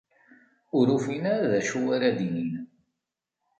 Ur 0.77 0.87
ufin 0.95 1.23
ara 1.33 1.51
d 1.51 1.53
acu 1.59 1.79
ara 1.95 2.09
d-inin. 2.17 2.53